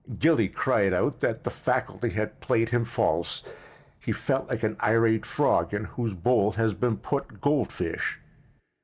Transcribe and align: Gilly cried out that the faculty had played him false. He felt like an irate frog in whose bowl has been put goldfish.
Gilly 0.17 0.49
cried 0.49 0.93
out 0.93 1.19
that 1.19 1.43
the 1.43 1.51
faculty 1.51 2.09
had 2.09 2.39
played 2.39 2.69
him 2.69 2.85
false. 2.85 3.43
He 3.99 4.11
felt 4.11 4.49
like 4.49 4.63
an 4.63 4.75
irate 4.83 5.27
frog 5.27 5.75
in 5.75 5.83
whose 5.83 6.15
bowl 6.15 6.53
has 6.53 6.73
been 6.73 6.97
put 6.97 7.39
goldfish. 7.39 8.19